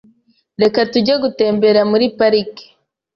[0.61, 2.65] Reka tujye gutembera muri parike.